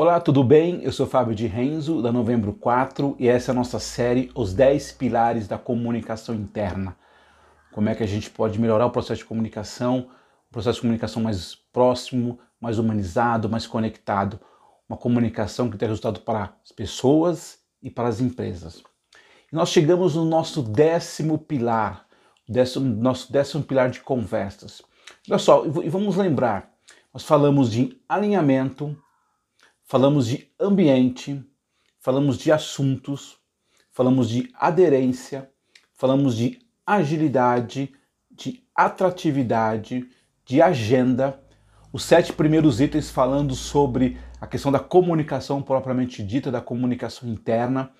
[0.00, 0.80] Olá, tudo bem?
[0.84, 4.54] Eu sou Fábio de Renzo, da Novembro 4, e essa é a nossa série Os
[4.54, 6.96] 10 Pilares da Comunicação Interna.
[7.72, 10.08] Como é que a gente pode melhorar o processo de comunicação,
[10.48, 14.38] um processo de comunicação mais próximo, mais humanizado, mais conectado.
[14.88, 18.84] Uma comunicação que tem resultado para as pessoas e para as empresas.
[19.52, 22.06] E nós chegamos no nosso décimo pilar,
[22.48, 24.80] décimo, nosso décimo pilar de conversas.
[25.28, 26.72] Olha só, e vamos lembrar,
[27.12, 28.96] nós falamos de alinhamento,
[29.88, 31.42] falamos de ambiente,
[31.98, 33.38] falamos de assuntos,
[33.90, 35.50] falamos de aderência,
[35.94, 37.90] falamos de agilidade,
[38.30, 40.06] de atratividade,
[40.44, 41.42] de agenda.
[41.90, 47.90] Os sete primeiros itens falando sobre a questão da comunicação propriamente dita, da comunicação interna.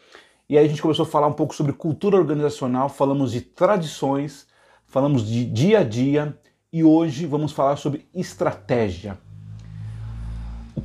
[0.47, 4.47] E aí a gente começou a falar um pouco sobre cultura organizacional, falamos de tradições,
[4.87, 6.39] falamos de dia a dia
[6.71, 9.19] e hoje vamos falar sobre estratégia.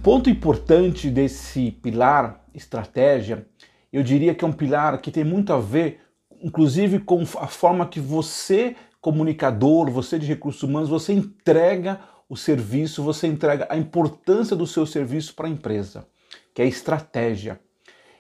[0.04, 3.48] Ponto importante desse pilar, estratégia,
[3.92, 6.02] eu diria que é um pilar que tem muito a ver,
[6.42, 13.02] inclusive, com a forma que você, comunicador, você de recursos humanos, você entrega o serviço,
[13.02, 16.06] você entrega a importância do seu serviço para a empresa,
[16.54, 17.58] que é estratégia.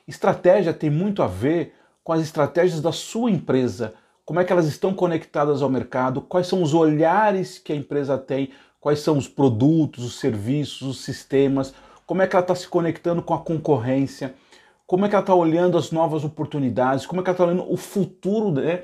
[0.07, 4.67] Estratégia tem muito a ver com as estratégias da sua empresa, como é que elas
[4.67, 8.51] estão conectadas ao mercado, quais são os olhares que a empresa tem
[8.83, 11.73] quais são os produtos, os serviços, os sistemas,
[12.05, 14.35] como é que ela está se conectando com a concorrência,
[14.85, 17.71] como é que ela está olhando as novas oportunidades, como é que ela está olhando
[17.71, 18.51] o futuro.
[18.51, 18.81] Né?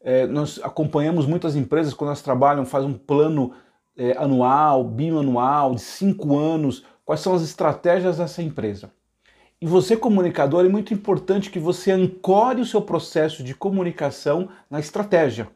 [0.00, 3.52] É, nós acompanhamos muitas empresas quando elas trabalham, fazem um plano
[3.94, 8.90] é, anual, bianual, de cinco anos, quais são as estratégias dessa empresa.
[9.60, 14.80] E você, comunicador, é muito importante que você ancore o seu processo de comunicação na
[14.80, 15.46] estratégia.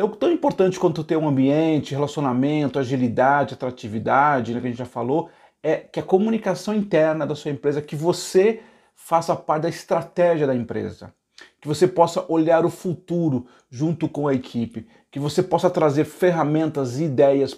[0.00, 4.86] Então, tão importante quanto ter um ambiente, relacionamento, agilidade, atratividade, né, que a gente já
[4.86, 5.28] falou,
[5.62, 8.62] é que a comunicação interna da sua empresa, que você
[8.94, 11.12] faça parte da estratégia da empresa,
[11.60, 16.98] que você possa olhar o futuro junto com a equipe, que você possa trazer ferramentas,
[16.98, 17.54] ideias,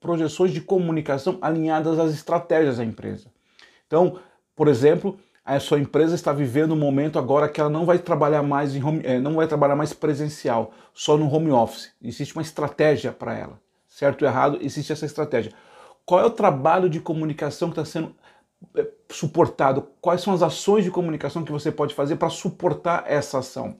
[0.00, 3.28] projeções de comunicação alinhadas às estratégias da empresa.
[3.86, 4.18] Então,
[4.56, 5.16] por exemplo,
[5.56, 8.82] a sua empresa está vivendo um momento agora que ela não vai trabalhar mais em
[8.82, 11.92] home, eh, não vai trabalhar mais presencial, só no home office.
[12.02, 14.58] Existe uma estratégia para ela, certo ou errado?
[14.60, 15.52] Existe essa estratégia.
[16.06, 18.14] Qual é o trabalho de comunicação que está sendo
[18.76, 19.88] eh, suportado?
[20.00, 23.76] Quais são as ações de comunicação que você pode fazer para suportar essa ação?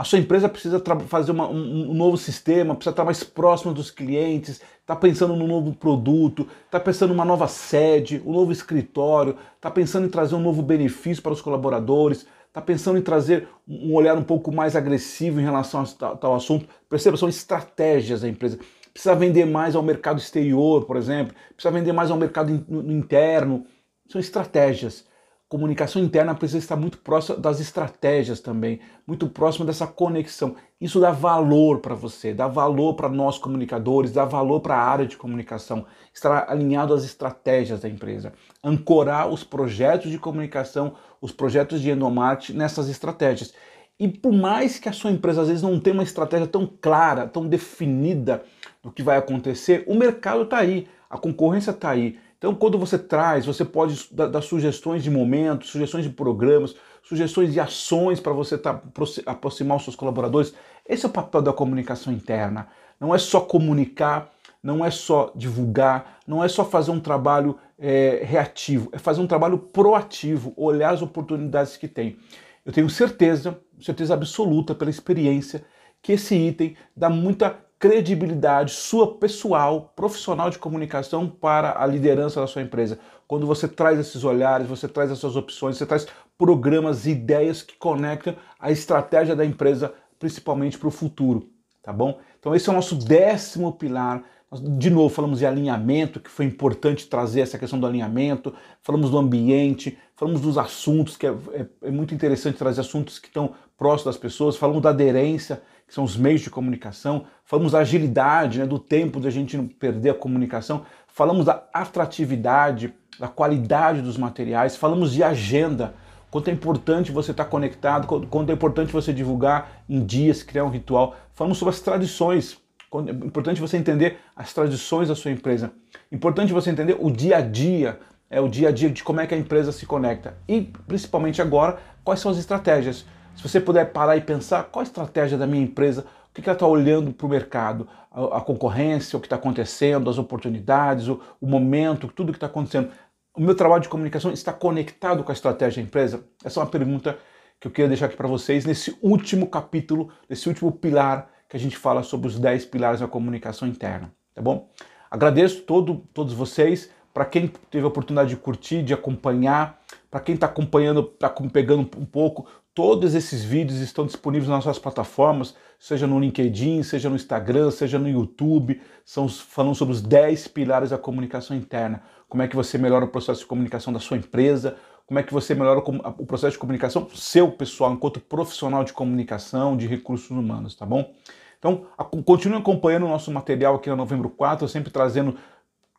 [0.00, 3.90] A sua empresa precisa fazer uma, um, um, novo sistema, precisa estar mais próximo dos
[3.90, 9.70] clientes, está pensando num novo produto, está pensando numa nova sede, um novo escritório, está
[9.70, 14.16] pensando em trazer um novo benefício para os colaboradores, está pensando em trazer um olhar
[14.16, 16.66] um pouco mais agressivo em relação a tal, tal assunto.
[16.88, 18.58] Perceba, são estratégias da empresa.
[18.94, 23.66] Precisa vender mais ao mercado exterior, por exemplo, precisa vender mais ao mercado interno.
[24.08, 25.04] São estratégias
[25.50, 30.54] comunicação interna precisa estar muito próxima das estratégias também, muito próxima dessa conexão.
[30.80, 35.04] Isso dá valor para você, dá valor para nós comunicadores, dá valor para a área
[35.04, 35.84] de comunicação,
[36.14, 42.56] estar alinhado às estratégias da empresa, ancorar os projetos de comunicação, os projetos de endomarketing
[42.56, 43.52] nessas estratégias.
[43.98, 47.26] E por mais que a sua empresa às vezes não tenha uma estratégia tão clara,
[47.26, 48.44] tão definida
[48.80, 52.16] do que vai acontecer, o mercado está aí, a concorrência está aí.
[52.40, 57.60] Então, quando você traz, você pode dar, sugestões de momentos, sugestões de programas, sugestões de
[57.60, 58.82] ações para você tá,
[59.26, 60.54] aproximar os seus colaboradores.
[60.88, 62.68] Esse é o papel da comunicação interna.
[62.98, 68.22] Não é só comunicar, não é só divulgar, não é só fazer um trabalho é,
[68.24, 72.16] reativo, é fazer um trabalho proativo, olhar as oportunidades que tem.
[72.64, 75.62] Eu tenho certeza, certeza absoluta pela experiência,
[76.00, 82.46] que esse item dá muita credibilidade sua pessoal, profissional de comunicação para a liderança da
[82.46, 82.98] sua empresa.
[83.26, 88.36] Quando você traz esses olhares, você traz essas opções, você traz programas, ideias que conectam
[88.58, 91.48] a estratégia da empresa, principalmente para o futuro,
[91.82, 92.20] tá bom?
[92.38, 94.22] Então esse é o nosso décimo pilar.
[94.52, 98.52] De novo, falamos de alinhamento, que foi importante trazer essa questão do alinhamento,
[98.82, 103.28] falamos do ambiente, falamos dos assuntos, que é, é, é muito interessante trazer assuntos que
[103.28, 107.78] estão próximos das pessoas, falamos da aderência, que são os meios de comunicação, falamos da
[107.78, 113.28] agilidade, né, do tempo de a gente não perder a comunicação, falamos da atratividade, da
[113.28, 115.94] qualidade dos materiais, falamos de agenda,
[116.28, 120.70] quanto é importante você estar conectado, quanto é importante você divulgar em dias, criar um
[120.70, 121.14] ritual.
[121.34, 122.58] Falamos sobre as tradições,
[122.98, 125.72] importante você entender as tradições da sua empresa,
[126.10, 129.26] importante você entender o dia a dia, é o dia a dia de como é
[129.26, 133.04] que a empresa se conecta e principalmente agora quais são as estratégias.
[133.36, 136.54] Se você puder parar e pensar qual a estratégia da minha empresa, o que ela
[136.54, 141.46] está olhando para o mercado, a, concorrência, o que está acontecendo, as oportunidades, o, o
[141.46, 142.90] momento, tudo que está acontecendo.
[143.36, 146.24] o meu trabalho de comunicação está conectado com a estratégia da empresa?
[146.44, 147.16] Essa é uma pergunta
[147.60, 151.60] que eu queria deixar aqui para vocês nesse último capítulo, nesse último pilar que a
[151.60, 154.70] gente fala sobre os 10 pilares da comunicação interna, tá bom?
[155.10, 160.36] Agradeço todo, todos vocês, para quem teve a oportunidade de curtir, de acompanhar, para quem
[160.36, 166.06] está acompanhando, está pegando um pouco, todos esses vídeos estão disponíveis nas nossas plataformas, seja
[166.06, 170.98] no LinkedIn, seja no Instagram, seja no YouTube, são falando sobre os 10 pilares da
[170.98, 172.00] comunicação interna.
[172.28, 174.76] Como é que você melhora o processo de comunicação da sua empresa,
[175.10, 179.76] como é que você melhora o processo de comunicação seu pessoal, enquanto profissional de comunicação,
[179.76, 181.12] de recursos humanos, tá bom?
[181.58, 181.84] Então,
[182.24, 185.36] continue acompanhando o nosso material aqui na Novembro 4, sempre trazendo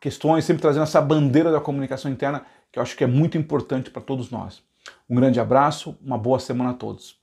[0.00, 3.90] questões, sempre trazendo essa bandeira da comunicação interna, que eu acho que é muito importante
[3.90, 4.62] para todos nós.
[5.10, 7.21] Um grande abraço, uma boa semana a todos.